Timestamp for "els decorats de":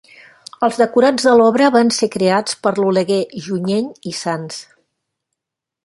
0.67-1.35